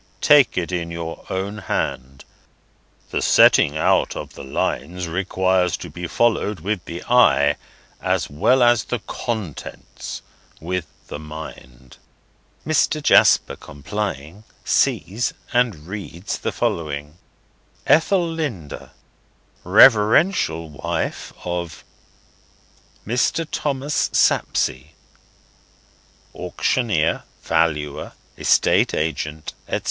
[0.21, 2.25] Take it in your own hand.
[3.11, 7.55] The setting out of the lines requires to be followed with the eye,
[8.01, 10.23] as well as the contents
[10.59, 11.97] with the mind."
[12.65, 12.99] Mr.
[12.99, 17.11] Jasper complying, sees and reads as follows:
[17.85, 18.93] ETHELINDA,
[19.63, 21.83] Reverential Wife of
[23.05, 23.47] MR.
[23.51, 24.93] THOMAS SAPSEA,
[26.33, 29.79] AUCTIONEER, VALUER, ESTATE AGENT, &c.